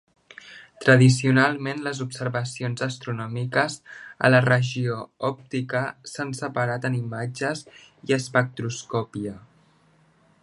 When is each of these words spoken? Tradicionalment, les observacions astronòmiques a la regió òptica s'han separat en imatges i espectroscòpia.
Tradicionalment, 0.83 1.83
les 1.87 1.99
observacions 2.05 2.85
astronòmiques 2.85 3.75
a 4.29 4.33
la 4.33 4.41
regió 4.47 4.97
òptica 5.31 5.83
s'han 6.13 6.33
separat 6.43 6.87
en 6.91 6.97
imatges 7.01 7.63
i 8.11 8.17
espectroscòpia. 8.21 9.35